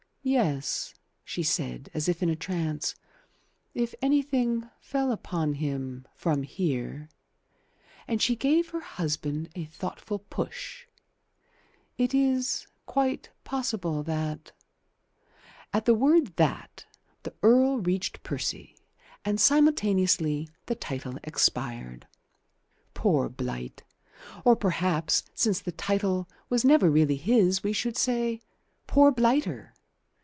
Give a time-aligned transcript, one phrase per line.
[0.23, 2.93] "Yes," she said, as if in a trance,
[3.73, 7.09] "if anything fell upon him from here"
[8.07, 10.85] and she gave her husband a thoughtful push
[11.97, 14.51] "it is quite possible that"
[15.73, 16.85] At the word "that"
[17.23, 18.77] the Earl reached Percy,
[19.25, 22.05] and simultaneously the title expired.
[22.93, 23.81] Poor Blight!
[24.45, 28.39] or perhaps, since the title was never really his, we should say
[28.85, 29.73] "Poor Blighter!"